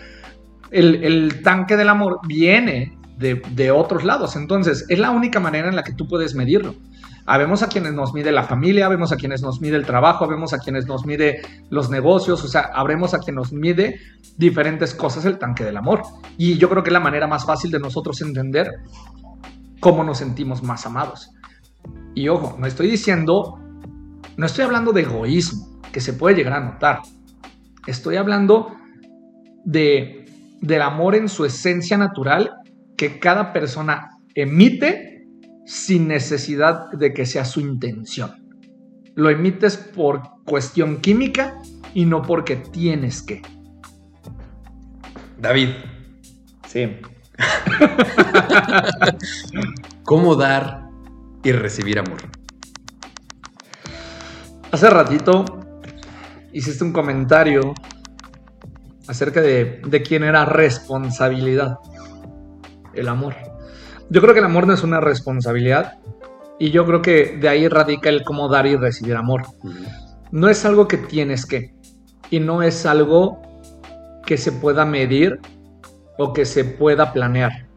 [0.70, 4.36] el, el, tanque del amor viene de, de, otros lados.
[4.36, 6.74] Entonces, es la única manera en la que tú puedes medirlo.
[7.32, 10.52] Habemos a quienes nos mide la familia, vemos a quienes nos mide el trabajo, vemos
[10.52, 14.00] a quienes nos mide los negocios, o sea, habremos a quien nos mide
[14.36, 16.02] diferentes cosas el tanque del amor.
[16.36, 18.68] Y yo creo que es la manera más fácil de nosotros entender
[19.78, 21.30] cómo nos sentimos más amados.
[22.16, 23.60] Y ojo, no estoy diciendo,
[24.36, 26.98] no estoy hablando de egoísmo, que se puede llegar a notar.
[27.86, 28.74] Estoy hablando
[29.64, 30.26] de,
[30.60, 32.50] del amor en su esencia natural
[32.96, 35.09] que cada persona emite
[35.64, 38.32] sin necesidad de que sea su intención.
[39.14, 41.58] Lo emites por cuestión química
[41.94, 43.42] y no porque tienes que.
[45.38, 45.70] David.
[46.68, 46.98] Sí.
[50.04, 50.88] ¿Cómo dar
[51.42, 52.20] y recibir amor?
[54.70, 55.44] Hace ratito
[56.52, 57.74] hiciste un comentario
[59.08, 61.78] acerca de, de quién era responsabilidad.
[62.94, 63.49] El amor.
[64.10, 65.98] Yo creo que el amor no es una responsabilidad
[66.58, 69.42] y yo creo que de ahí radica el cómo dar y recibir amor.
[70.32, 71.72] No es algo que tienes que
[72.28, 73.40] y no es algo
[74.26, 75.38] que se pueda medir
[76.18, 77.68] o que se pueda planear.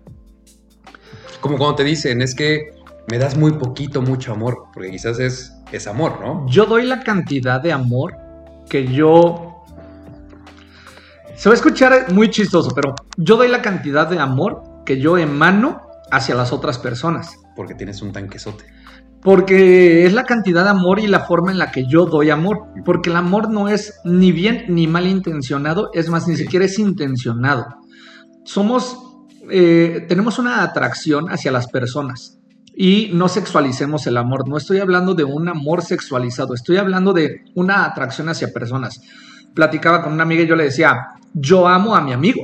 [1.40, 2.72] Como cuando te dicen, es que
[3.12, 6.48] me das muy poquito, mucho amor, porque quizás es, es amor, ¿no?
[6.48, 8.16] Yo doy la cantidad de amor
[8.70, 9.64] que yo...
[11.36, 15.18] Se va a escuchar muy chistoso, pero yo doy la cantidad de amor que yo
[15.18, 17.36] emano hacia las otras personas.
[17.56, 18.66] Porque tienes un tanquesote.
[19.22, 22.68] Porque es la cantidad de amor y la forma en la que yo doy amor.
[22.84, 26.78] Porque el amor no es ni bien ni mal intencionado, es más, ni siquiera es
[26.80, 27.66] intencionado
[28.44, 28.98] somos,
[29.50, 32.40] eh, tenemos una atracción hacia las personas.
[32.76, 34.50] y no sexualicemos el amor.
[34.50, 39.00] No estoy hablando de un amor sexualizado, estoy hablando de una atracción hacia personas.
[39.54, 42.42] Platicaba con una amiga y yo le decía, yo amo a mi amigo,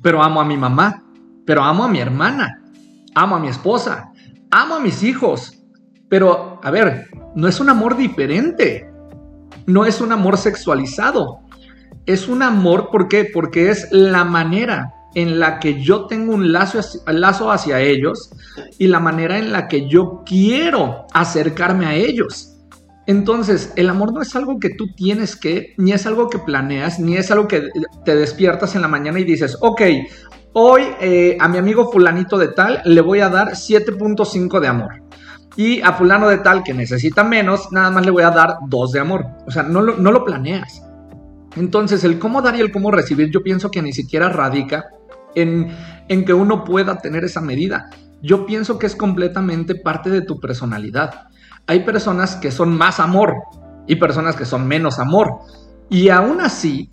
[0.00, 1.04] pero amo a mi mamá,
[1.44, 2.61] pero amo a mi hermana,
[3.14, 4.12] amo a mi esposa,
[4.50, 5.58] amo a mis hijos.
[6.08, 8.90] Pero, a ver, no es un amor diferente,
[9.66, 11.40] no es un amor sexualizado,
[12.06, 13.24] es un amor, ¿por qué?
[13.32, 18.30] Porque es la manera en la que yo tengo un lazo, lazo hacia ellos
[18.78, 22.48] y la manera en la que yo quiero acercarme a ellos.
[23.06, 27.00] Entonces, el amor no es algo que tú tienes que, ni es algo que planeas,
[27.00, 27.68] ni es algo que
[28.04, 29.82] te despiertas en la mañana y dices, ok,
[30.52, 35.02] hoy eh, a mi amigo fulanito de tal le voy a dar 7.5 de amor.
[35.56, 38.92] Y a fulano de tal que necesita menos, nada más le voy a dar 2
[38.92, 39.26] de amor.
[39.46, 40.82] O sea, no lo, no lo planeas.
[41.56, 44.86] Entonces, el cómo dar y el cómo recibir, yo pienso que ni siquiera radica
[45.34, 47.90] en, que uno pueda tener esa medida.
[48.22, 51.28] Yo pienso que es completamente parte de tu personalidad.
[51.66, 53.34] Hay personas que son más amor
[53.86, 55.40] y personas que son menos amor.
[55.90, 56.90] Y aún así,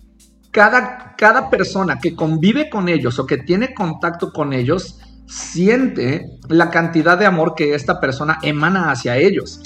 [0.50, 6.70] cada, cada persona que convive con ellos o que tiene contacto con ellos, siente la
[6.70, 9.60] cantidad de amor que esta persona emana hacia ellos.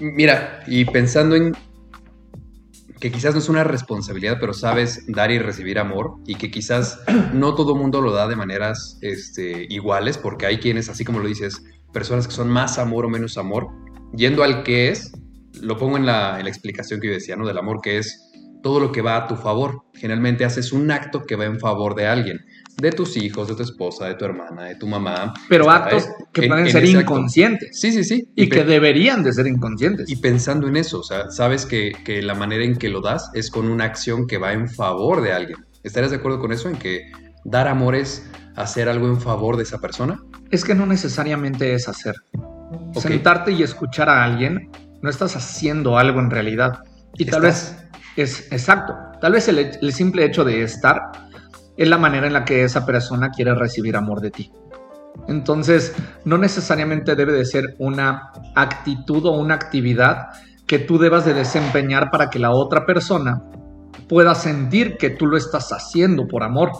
[0.00, 1.54] Mira, y pensando en
[3.00, 7.00] que quizás no es una responsabilidad, pero sabes dar y recibir amor y que quizás
[7.34, 11.28] no todo mundo lo da de maneras este, iguales, porque hay quienes, así como lo
[11.28, 13.68] dices, personas que son más amor o menos amor,
[14.16, 15.12] yendo al que es,
[15.60, 17.46] lo pongo en la, en la explicación que yo decía, ¿no?
[17.46, 18.32] Del amor que es
[18.64, 19.82] todo lo que va a tu favor.
[19.92, 22.40] Generalmente haces un acto que va en favor de alguien
[22.78, 25.34] de tus hijos, de tu esposa, de tu hermana, de tu mamá.
[25.50, 27.78] Pero actos que pueden ser inconscientes.
[27.78, 28.26] Sí, sí, sí.
[28.34, 30.08] Y, que deberían de ser inconscientes.
[30.08, 33.30] Y pensando en eso, o sea, sabes que, que, la manera en que lo das
[33.34, 35.58] es con una acción que va en favor de alguien.
[35.82, 36.70] ¿Estarías de acuerdo con eso?
[36.70, 37.12] En que
[37.44, 40.18] dar amor es hacer algo en favor de esa persona.
[40.50, 42.14] Es que no necesariamente es hacer.
[42.94, 44.70] Sentarte y escuchar a alguien,
[45.02, 46.78] no estás haciendo algo en realidad.
[47.16, 47.76] Y tal vez
[48.16, 48.94] es exacto.
[49.20, 51.00] Tal vez el, simple hecho de estar
[51.76, 54.52] es la manera en la que esa persona quiere recibir amor de ti.
[55.28, 60.28] Entonces, no necesariamente debe de ser una actitud o una actividad
[60.66, 63.42] que tú debas de desempeñar para que la otra persona
[64.08, 66.70] pueda sentir que tú lo estás haciendo por amor.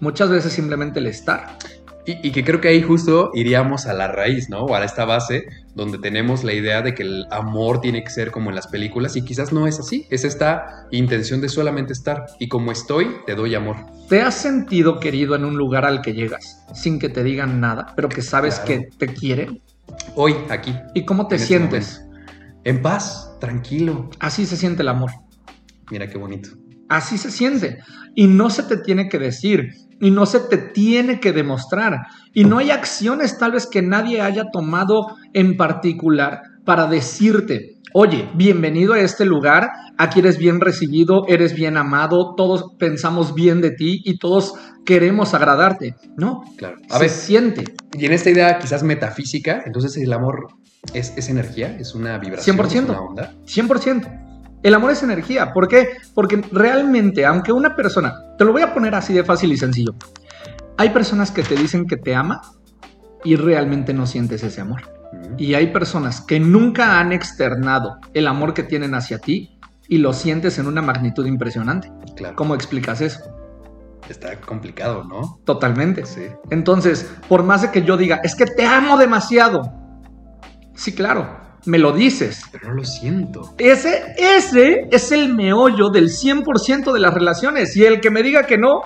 [0.00, 1.56] Muchas veces simplemente el estar.
[2.22, 4.64] Y, que creo que ahí justo iríamos a la raíz, ¿no?
[4.64, 5.44] O a esta base
[5.74, 9.14] donde tenemos la idea de que el amor tiene que ser como en las películas
[9.16, 10.06] y quizás no es así.
[10.08, 12.24] Es esta intención de solamente estar.
[12.38, 13.76] Y como estoy, te doy amor.
[14.08, 17.92] ¿Te has sentido querido en un lugar al que llegas sin que te digan nada,
[17.94, 19.60] pero que sabes que te quieren?
[20.14, 20.74] Hoy, aquí.
[20.94, 22.04] ¿Y cómo te este sientes?
[22.64, 24.10] en paz, tranquilo.
[24.18, 25.10] Así se siente el amor.
[25.90, 26.50] Mira qué bonito.
[26.88, 27.78] Así se siente.
[28.14, 31.98] Y no se te tiene que decir y no se te tiene que demostrar.
[32.32, 38.28] Y no hay acciones tal vez que nadie haya tomado en particular para decirte, oye,
[38.34, 43.70] bienvenido a este lugar, aquí eres bien recibido, eres bien amado, todos pensamos bien de
[43.70, 45.94] ti y todos queremos agradarte.
[46.16, 46.76] No, claro.
[46.90, 47.64] A se siente.
[47.92, 50.48] Y en esta idea quizás metafísica, entonces el amor
[50.92, 53.34] es, es energía, es una vibración, 100%, es una onda.
[53.46, 54.27] 100%.
[54.62, 55.52] El amor es energía.
[55.52, 55.88] ¿Por qué?
[56.14, 59.94] Porque realmente, aunque una persona, te lo voy a poner así de fácil y sencillo,
[60.76, 62.40] hay personas que te dicen que te ama
[63.24, 64.82] y realmente no sientes ese amor.
[65.36, 70.12] Y hay personas que nunca han externado el amor que tienen hacia ti y lo
[70.12, 71.90] sientes en una magnitud impresionante.
[72.16, 72.36] Claro.
[72.36, 73.20] ¿Cómo explicas eso?
[74.08, 75.40] Está complicado, ¿no?
[75.44, 76.04] Totalmente.
[76.04, 76.26] Sí.
[76.50, 79.72] Entonces, por más de que yo diga, es que te amo demasiado.
[80.74, 82.42] Sí, claro me lo dices.
[82.50, 83.54] Pero no lo siento.
[83.58, 87.76] Ese, ese es el meollo del 100% de las relaciones.
[87.76, 88.82] Y el que me diga que no,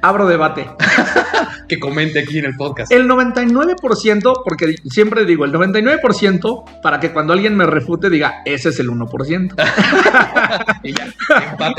[0.00, 0.68] abro debate.
[1.68, 2.90] que comente aquí en el podcast.
[2.92, 8.70] El 99%, porque siempre digo el 99%, para que cuando alguien me refute diga, ese
[8.70, 9.54] es el 1%.
[10.82, 11.14] y ya,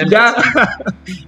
[0.09, 0.35] ya.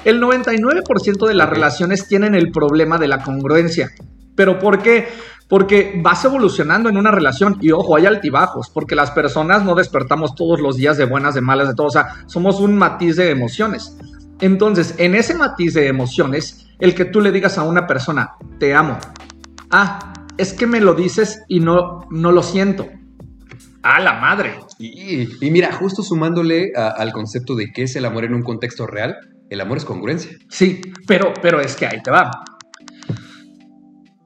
[0.03, 3.91] El 99% de las relaciones tienen el problema de la congruencia.
[4.35, 5.07] ¿Pero por qué?
[5.47, 10.33] Porque vas evolucionando en una relación y ojo, hay altibajos, porque las personas no despertamos
[10.35, 13.29] todos los días de buenas, de malas, de todo, o sea, somos un matiz de
[13.29, 13.97] emociones.
[14.41, 18.73] Entonces, en ese matiz de emociones, el que tú le digas a una persona, te
[18.73, 18.97] amo,
[19.71, 22.87] ah, es que me lo dices y no, no lo siento.
[23.83, 24.55] A la madre.
[24.79, 29.15] Y, mira, justo sumándole al concepto de qué es el amor en un contexto real,
[29.49, 30.31] el amor es congruencia.
[30.49, 32.31] Sí, pero, pero es que ahí te va.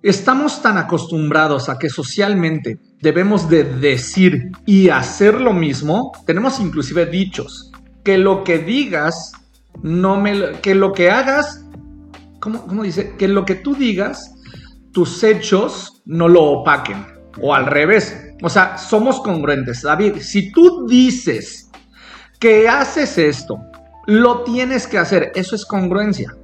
[0.02, 7.06] Estamos tan acostumbrados a que socialmente debemos de decir y hacer lo mismo, tenemos inclusive
[7.06, 7.70] dichos,
[8.04, 9.34] que lo que digas,
[9.84, 11.66] no me, que lo que hagas,
[12.40, 13.16] ¿cómo, dice?
[13.18, 14.36] Que lo que tú digas,
[14.94, 17.06] tus hechos no lo opaquen.
[17.42, 18.34] o al revés.
[18.42, 19.84] O sea, somos congruentes.
[19.84, 21.70] David, si tú dices
[22.40, 23.60] que haces esto,
[24.08, 25.32] lo tienes que hacer.
[25.36, 26.36] Eso es congruencia.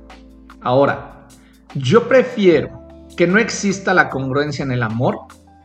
[0.61, 1.27] Ahora,
[1.73, 2.84] yo prefiero
[3.15, 5.19] que no exista la congruencia en el amor,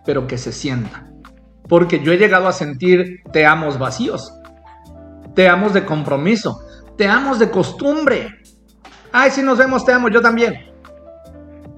[0.04, 1.10] pero que se sienta.
[1.68, 4.32] Porque yo he llegado a sentir te amos vacíos,
[5.34, 6.60] te amos de compromiso,
[6.96, 8.28] te amos de costumbre.
[9.12, 10.70] Ay, si nos vemos, te amo, yo también.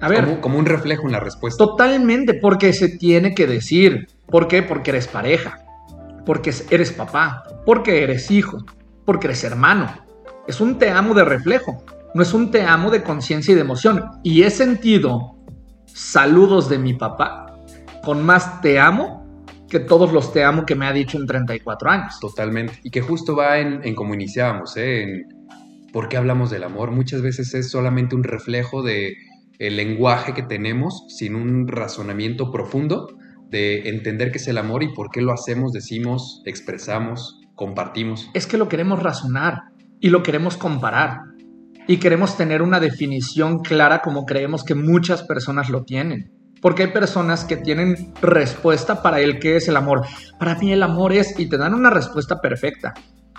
[0.01, 0.41] A ver.
[0.41, 1.63] Como, un reflejo en la respuesta.
[1.63, 4.07] Totalmente, porque se tiene que decir.
[4.27, 4.63] ¿Por qué?
[4.63, 5.59] Porque eres pareja,
[6.25, 8.57] porque eres papá, porque eres hijo,
[9.05, 9.87] porque eres hermano.
[10.47, 11.83] Es un te amo de reflejo,
[12.13, 14.03] no es un te amo de conciencia y de emoción.
[14.23, 15.32] Y he sentido
[15.93, 17.43] saludos de mi papá
[18.03, 19.23] con más te amo
[19.69, 22.19] que todos los te amo que me ha dicho en 34 años.
[22.19, 22.79] Totalmente.
[22.83, 25.01] Y que justo va en, en como iniciábamos, ¿eh?
[25.01, 25.27] en
[25.91, 26.91] por qué hablamos del amor.
[26.91, 29.15] Muchas veces es solamente un reflejo de
[29.57, 33.17] el lenguaje que tenemos sin un razonamiento profundo
[33.49, 38.29] de entender qué es el amor y por qué lo hacemos, decimos, expresamos, compartimos.
[38.33, 39.61] Es que lo queremos razonar
[39.99, 41.19] y lo queremos comparar
[41.87, 46.31] y queremos tener una definición clara como creemos que muchas personas lo tienen.
[46.61, 50.05] Porque hay personas que tienen respuesta para el qué es el amor.
[50.39, 52.93] Para mí el amor es y te dan una respuesta perfecta.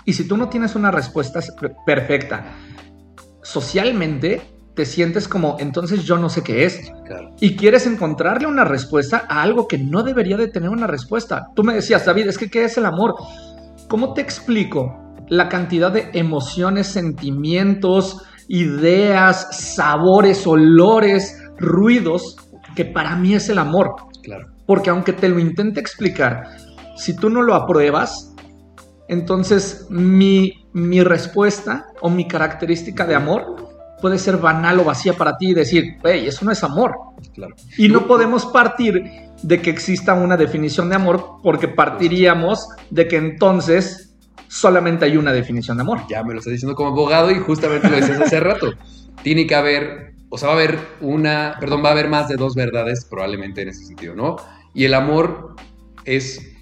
[0.05, 1.39] Y si tú no tienes una respuesta
[1.85, 2.53] perfecta,
[3.41, 4.41] socialmente
[4.75, 6.91] te sientes como, entonces yo no sé qué es.
[7.39, 11.47] Y quieres encontrarle una respuesta a algo que no debería de tener una respuesta.
[11.55, 13.15] Tú me decías, David, es que ¿qué es el amor?
[13.87, 22.37] ¿Cómo te explico la cantidad de emociones, sentimientos, ideas, sabores, olores, ruidos
[22.75, 23.95] que para mí es el amor?
[24.23, 24.47] Claro.
[24.65, 26.43] Porque aunque te lo intente explicar,
[26.97, 28.33] si tú no lo apruebas,
[29.07, 35.37] entonces mi, mi respuesta o mi característica de amor puede ser banal o vacía para
[35.37, 36.91] ti y decir, hey, eso no es amor.
[37.33, 37.55] Claro.
[37.77, 39.03] Y no podemos partir
[39.41, 44.04] de que exista una definición de amor porque partiríamos de que entonces
[44.47, 46.01] solamente hay una definición de amor.
[46.09, 48.73] Ya me lo estás diciendo como abogado y justamente lo decías hace rato.
[49.23, 52.35] Tiene que haber, o sea, va a haber una, perdón, va a haber más de
[52.35, 54.35] dos verdades probablemente en ese sentido, ¿no?
[54.73, 55.55] Y el amor
[56.03, 56.55] es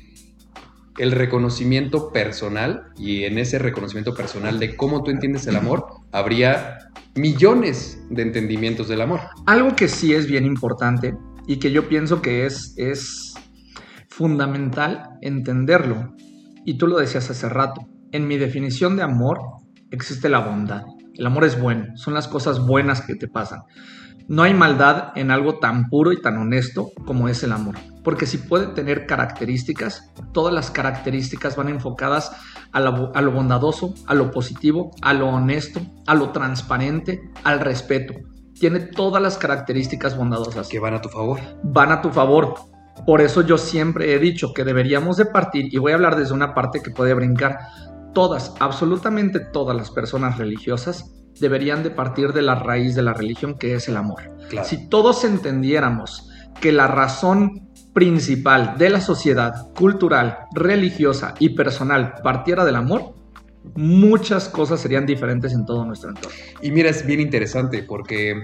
[0.97, 6.77] el reconocimiento personal y en ese reconocimiento personal de cómo tú entiendes el amor, habría
[7.15, 9.21] millones de entendimientos del amor.
[9.45, 11.15] Algo que sí es bien importante
[11.47, 13.33] y que yo pienso que es, es
[14.09, 16.15] fundamental entenderlo,
[16.65, 19.39] y tú lo decías hace rato, en mi definición de amor
[19.91, 20.83] existe la bondad.
[21.15, 23.61] El amor es bueno, son las cosas buenas que te pasan.
[24.27, 28.25] No hay maldad en algo tan puro y tan honesto como es el amor, porque
[28.25, 32.31] si puede tener características, todas las características van enfocadas
[32.71, 38.13] a lo, bondadoso, a lo positivo, a lo honesto, a lo transparente, al respeto.
[38.53, 40.69] Tiene todas las características bondadosas.
[40.69, 41.39] Que van a tu favor.
[41.63, 42.55] Van a tu favor.
[43.05, 46.33] Por eso yo siempre he dicho que deberíamos de partir, y voy a hablar desde
[46.33, 47.57] una parte que puede brincar,
[48.13, 53.57] todas, absolutamente todas las personas religiosas deberían de partir de la raíz de la religión
[53.57, 54.31] que es el amor.
[54.63, 56.29] Si todos entendiéramos
[56.61, 63.15] que la razón principal de la sociedad cultural, religiosa y personal partiera del amor,
[63.75, 66.37] muchas cosas serían diferentes en todo nuestro entorno.
[66.61, 68.35] Y mira, es bien interesante porque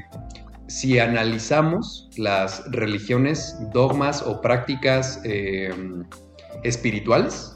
[0.70, 5.74] si analizamos las religiones, dogmas o prácticas eh,
[6.64, 7.56] espirituales,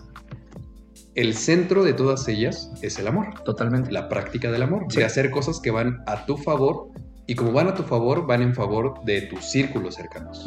[1.16, 3.42] el centro de todas ellas es el amor.
[3.46, 3.92] Totalmente.
[3.92, 4.88] La práctica del amor.
[4.92, 6.90] De hacer cosas que van a tu favor
[7.28, 10.46] y como van a tu favor, van en favor de tus círculos cercanos.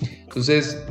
[0.00, 0.82] Entonces,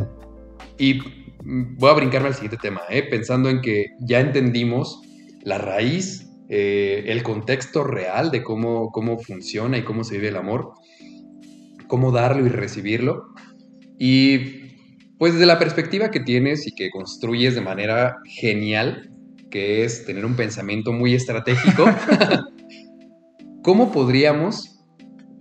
[0.77, 0.99] y
[1.43, 3.03] voy a brincarme al siguiente tema, ¿eh?
[3.03, 5.01] pensando en que ya entendimos
[5.43, 10.37] la raíz, eh, el contexto real de cómo, cómo funciona y cómo se vive el
[10.37, 10.73] amor,
[11.87, 13.33] cómo darlo y recibirlo.
[13.99, 14.67] Y
[15.17, 19.09] pues desde la perspectiva que tienes y que construyes de manera genial,
[19.49, 21.85] que es tener un pensamiento muy estratégico,
[23.63, 24.79] ¿cómo podríamos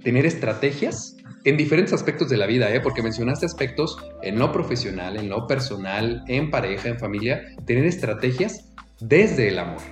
[0.02, 2.74] tener estrategias en diferentes aspectos de la vida?
[2.74, 2.80] Eh?
[2.80, 8.72] Porque mencionaste aspectos en lo profesional, en lo personal, en pareja, en familia, tener estrategias
[9.00, 9.82] desde el amor.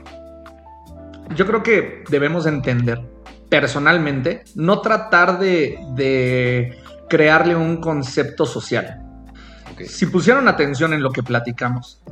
[1.35, 3.01] Yo creo que debemos entender
[3.49, 9.05] personalmente, no tratar de, de crearle un concepto social
[9.87, 12.03] si pusieron atención en lo que platicamos,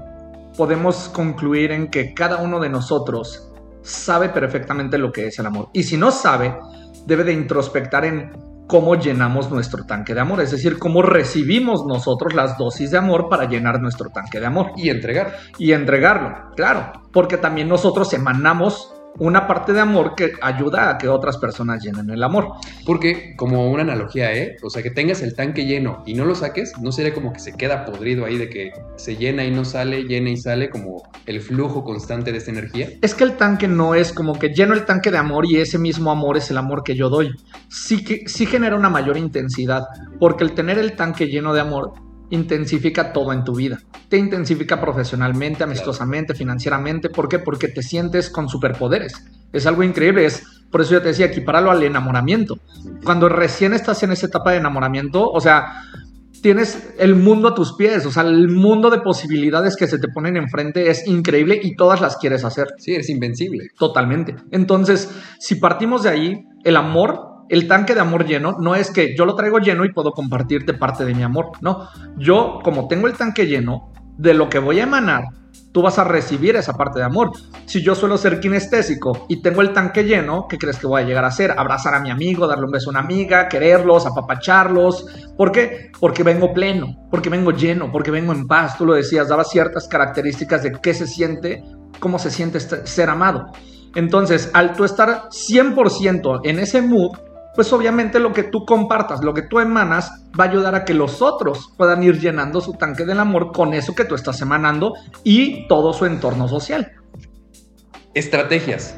[0.57, 3.51] podemos concluir en que cada uno de nosotros
[3.83, 5.69] sabe perfectamente lo que es el amor.
[5.73, 6.57] Y si no sabe,
[7.07, 8.33] debe de introspectar en
[8.67, 13.29] cómo llenamos nuestro tanque de amor, es decir, cómo recibimos nosotros las dosis de amor
[13.29, 14.73] para llenar nuestro tanque de amor.
[14.77, 15.37] Y entregar.
[15.59, 21.09] Y entregarlo, claro, porque también nosotros emanamos una parte de amor que ayuda a que
[21.09, 22.53] otras personas llenen el amor.
[22.87, 24.57] Porque, como una analogía, ¿eh?
[24.63, 27.41] O sea, que tengas el tanque lleno y no lo saques, no sería como que
[27.41, 31.03] se queda podrido ahí de que se llena y no sale, llena y sale, como
[31.27, 32.89] el flujo constante de esta energía.
[33.01, 35.79] Es que el tanque no es como que lleno el tanque de amor y ese
[35.79, 37.31] mismo amor es el amor que yo doy.
[37.69, 39.85] Sí, que, sí genera una mayor intensidad,
[40.19, 41.93] porque el tener el tanque lleno de amor
[42.33, 43.79] intensifica todo en tu vida.
[44.09, 47.11] Te intensifica profesionalmente, amistosamente, financieramente.
[47.11, 47.39] ¿Por qué?
[47.39, 49.13] Porque te sientes con superpoderes.
[49.53, 50.25] Es algo increíble.
[50.25, 52.59] Es, por eso yo te decía, equiparalo al enamoramiento.
[53.05, 55.85] Cuando recién estás en esa etapa de enamoramiento, o sea,
[56.43, 60.09] tienes el mundo a tus pies, o sea, el mundo de posibilidades que se te
[60.09, 62.69] ponen enfrente es increíble y todas las quieres hacer.
[62.79, 63.69] Sí, eres invencible.
[63.79, 64.37] Totalmente.
[64.51, 69.17] Entonces, si partimos de ahí, el amor el tanque de amor lleno no es que
[69.17, 71.53] yo lo traigo lleno y puedo compartirte parte de mi amor.
[71.61, 75.25] No, yo como tengo el tanque lleno, de lo que voy a emanar,
[75.73, 77.33] tú vas a recibir esa parte de amor.
[77.67, 81.05] Si yo suelo ser kinestésico y tengo el tanque lleno, ¿qué crees que voy a
[81.05, 81.53] llegar a hacer?
[81.53, 85.07] Abrazar a mi amigo, darle un beso a una amiga, quererlos, apapacharlos.
[85.37, 85.91] ¿Por qué?
[85.99, 88.77] Porque vengo pleno, porque vengo lleno, porque vengo en paz.
[88.77, 91.63] Tú lo decías, daba ciertas características de qué se siente,
[92.01, 93.47] cómo se siente ser amado.
[93.95, 97.13] Entonces, al tú estar 100% en ese mood,
[97.55, 100.95] pues obviamente lo que tú compartas, lo que tú emanas, va a ayudar a que
[100.95, 104.95] los otros puedan ir llenando su tanque del amor con eso que tú estás emanando
[105.23, 106.93] y todo su entorno social.
[108.15, 108.97] Estrategias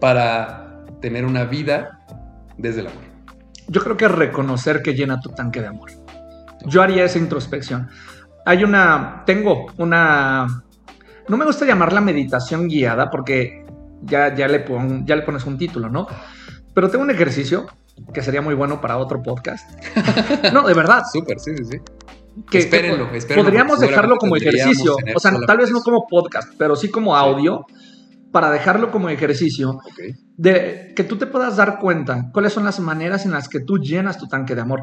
[0.00, 2.04] para tener una vida
[2.56, 3.02] desde el amor.
[3.68, 5.90] Yo creo que reconocer que llena tu tanque de amor.
[6.64, 7.88] Yo haría esa introspección.
[8.44, 10.62] Hay una, tengo una,
[11.28, 13.64] no me gusta llamarla meditación guiada porque
[14.02, 14.64] ya, ya, le,
[15.04, 16.06] ya le pones un título, ¿no?
[16.76, 17.66] Pero tengo un ejercicio
[18.12, 19.66] que sería muy bueno para otro podcast.
[20.52, 21.04] No, de verdad.
[21.10, 21.78] Súper, sí, sí, sí.
[22.50, 24.94] Que, espérenlo, espérenlo, Podríamos dejarlo como ejercicio.
[25.14, 27.64] O sea, tal vez no como podcast, pero sí como audio.
[28.30, 29.78] Para dejarlo como ejercicio,
[30.36, 33.78] de que tú te puedas dar cuenta cuáles son las maneras en las que tú
[33.78, 34.82] llenas tu tanque de amor.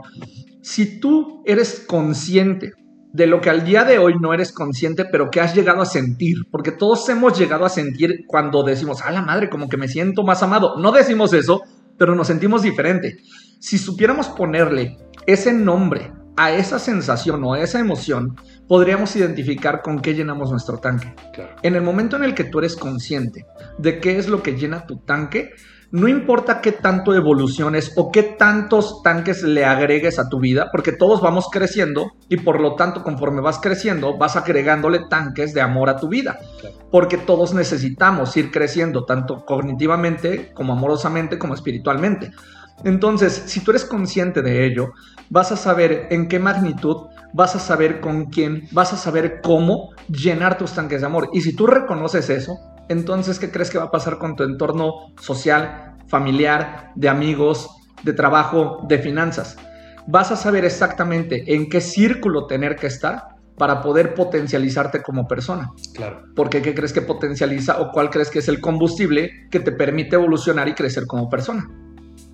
[0.63, 2.71] Si tú eres consciente
[3.13, 5.85] de lo que al día de hoy no eres consciente, pero que has llegado a
[5.85, 9.87] sentir, porque todos hemos llegado a sentir cuando decimos, a la madre, como que me
[9.87, 10.79] siento más amado.
[10.79, 11.61] No decimos eso,
[11.97, 13.17] pero nos sentimos diferente.
[13.59, 18.35] Si supiéramos ponerle ese nombre a esa sensación o a esa emoción,
[18.67, 21.13] podríamos identificar con qué llenamos nuestro tanque.
[21.61, 23.45] En el momento en el que tú eres consciente
[23.77, 25.51] de qué es lo que llena tu tanque,
[25.93, 30.91] no importa qué tanto evoluciones o qué tantos tanques le agregues a tu vida, porque
[30.91, 35.91] todos vamos creciendo y por lo tanto conforme vas creciendo vas agregándole tanques de amor
[35.91, 36.39] a tu vida,
[36.89, 42.31] porque todos necesitamos ir creciendo tanto cognitivamente como amorosamente como espiritualmente.
[42.83, 44.93] Entonces, si tú eres consciente de ello,
[45.29, 49.91] vas a saber en qué magnitud, vas a saber con quién, vas a saber cómo
[50.07, 51.29] llenar tus tanques de amor.
[51.33, 52.57] Y si tú reconoces eso,
[52.89, 57.69] entonces, ¿qué crees que va a pasar con tu entorno social, familiar, de amigos,
[58.03, 59.57] de trabajo, de finanzas?
[60.07, 65.69] Vas a saber exactamente en qué círculo tener que estar para poder potencializarte como persona.
[65.93, 66.23] Claro.
[66.35, 70.15] Porque ¿qué crees que potencializa o cuál crees que es el combustible que te permite
[70.15, 71.69] evolucionar y crecer como persona?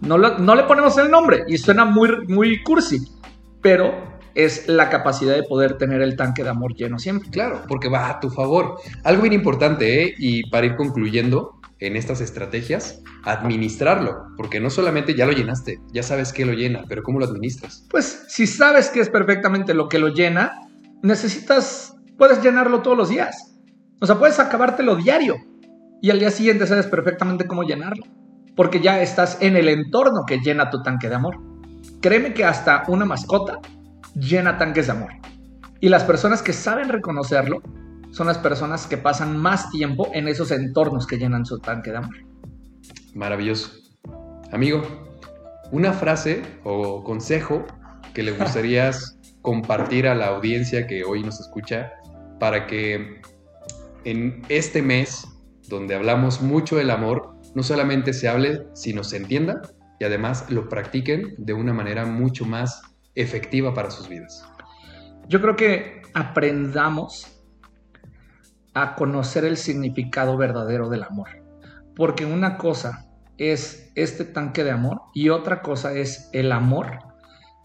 [0.01, 2.99] No, no le ponemos el nombre y suena muy, muy cursi,
[3.61, 7.29] pero es la capacidad de poder tener el tanque de amor lleno siempre.
[7.29, 8.75] Claro, porque va a tu favor.
[9.03, 10.15] Algo bien importante, ¿eh?
[10.17, 16.03] y para ir concluyendo en estas estrategias, administrarlo, porque no solamente ya lo llenaste, ya
[16.03, 17.85] sabes qué lo llena, pero ¿cómo lo administras?
[17.89, 20.51] Pues si sabes que es perfectamente lo que lo llena,
[21.01, 23.55] necesitas, puedes llenarlo todos los días.
[24.01, 25.37] O sea, puedes acabártelo diario
[26.01, 28.03] y al día siguiente sabes perfectamente cómo llenarlo,
[28.55, 31.37] porque ya estás en el entorno que llena tu tanque de amor.
[32.01, 33.59] Créeme que hasta una mascota
[34.19, 35.11] llena tanques de amor.
[35.79, 37.61] Y las personas que saben reconocerlo
[38.11, 41.97] son las personas que pasan más tiempo en esos entornos que llenan su tanque de
[41.97, 42.15] amor.
[43.13, 43.71] Maravilloso.
[44.51, 44.81] Amigo,
[45.71, 47.65] una frase o consejo
[48.13, 48.91] que le gustaría
[49.41, 51.91] compartir a la audiencia que hoy nos escucha
[52.39, 53.21] para que
[54.05, 55.27] en este mes,
[55.67, 59.61] donde hablamos mucho del amor, no solamente se hable, sino se entienda
[59.99, 62.81] y además lo practiquen de una manera mucho más
[63.15, 64.43] efectiva para sus vidas?
[65.27, 67.39] Yo creo que aprendamos
[68.73, 71.29] a conocer el significado verdadero del amor.
[71.95, 73.07] Porque una cosa
[73.37, 76.99] es este tanque de amor y otra cosa es el amor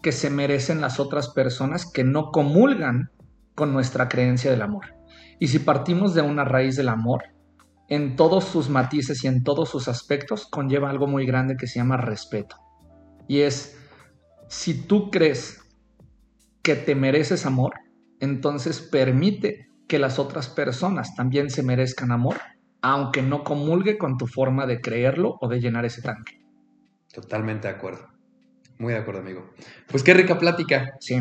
[0.01, 3.11] que se merecen las otras personas que no comulgan
[3.55, 4.95] con nuestra creencia del amor.
[5.39, 7.23] Y si partimos de una raíz del amor,
[7.87, 11.79] en todos sus matices y en todos sus aspectos, conlleva algo muy grande que se
[11.79, 12.57] llama respeto.
[13.27, 13.77] Y es
[14.47, 15.61] si tú crees
[16.61, 17.73] que te mereces amor,
[18.19, 22.37] entonces permite que las otras personas también se merezcan amor
[22.87, 26.39] aunque no comulgue con tu forma de creerlo o de llenar ese tanque.
[27.11, 28.07] Totalmente de acuerdo.
[28.77, 29.55] Muy de acuerdo, amigo.
[29.87, 30.93] Pues qué rica plática.
[30.99, 31.19] Sí.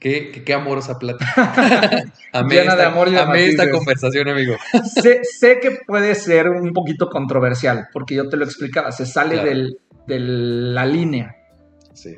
[0.00, 1.30] Qué, qué, amorosa plática.
[2.32, 4.56] amé Llena de amor y de esta conversación, amigo.
[5.00, 9.36] sé, sé, que puede ser un poquito controversial, porque yo te lo explicaba, se sale
[9.44, 9.78] del,
[10.08, 11.36] de la línea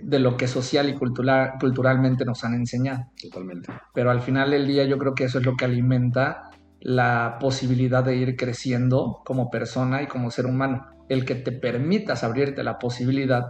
[0.03, 3.07] de lo que social y cultural, culturalmente nos han enseñado.
[3.21, 3.73] Totalmente.
[3.93, 6.51] Pero al final del día yo creo que eso es lo que alimenta
[6.81, 10.87] la posibilidad de ir creciendo como persona y como ser humano.
[11.09, 13.45] El que te permitas abrirte la posibilidad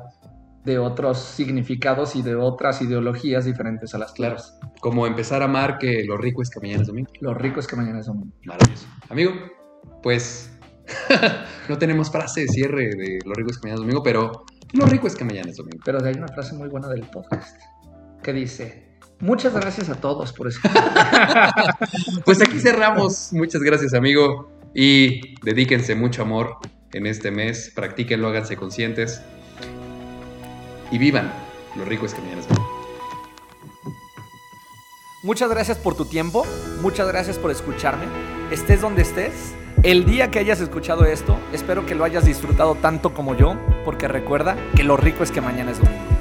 [0.64, 4.58] de otros significados y de otras ideologías diferentes a las claras.
[4.80, 7.10] Como empezar a amar que lo rico es que mañana es domingo.
[7.20, 8.34] Lo rico es que mañana es domingo.
[8.44, 8.86] Maravilloso.
[9.10, 9.32] Amigo,
[10.02, 10.50] pues
[11.68, 14.44] no tenemos frase de cierre de lo rico es que mañana es domingo, pero
[14.74, 15.82] lo rico es que mañana es domingo.
[15.84, 17.60] Pero hay una frase muy buena del podcast
[18.22, 20.60] que dice, muchas gracias a todos por eso.
[22.24, 23.32] pues aquí cerramos.
[23.32, 24.50] Muchas gracias, amigo.
[24.74, 26.58] Y dedíquense mucho amor
[26.92, 27.72] en este mes.
[27.74, 29.22] Practíquenlo, háganse conscientes.
[30.90, 31.32] Y vivan.
[31.76, 32.74] Lo rico es que mañana es domingo.
[35.22, 36.44] Muchas gracias por tu tiempo.
[36.82, 38.04] Muchas gracias por escucharme.
[38.50, 39.54] Estés donde estés
[39.84, 43.54] el día que hayas escuchado esto, espero que lo hayas disfrutado tanto como yo,
[43.84, 46.13] porque recuerda que lo rico es que mañana es domingo.